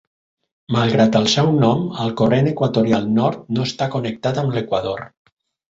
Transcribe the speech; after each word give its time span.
Malgrat 0.75 1.17
el 1.19 1.29
seu 1.33 1.51
nom, 1.65 1.85
el 2.05 2.15
corrent 2.23 2.49
equatorial 2.55 3.07
nord 3.21 3.45
no 3.59 3.71
està 3.71 3.93
connectat 3.99 4.45
amb 4.45 4.59
l'equador. 4.59 5.11